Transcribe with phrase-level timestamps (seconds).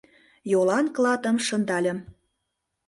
[0.51, 1.99] Йолан клатым шындальым.